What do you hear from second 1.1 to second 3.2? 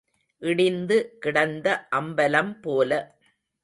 கிடந்த அம்பலம் போல.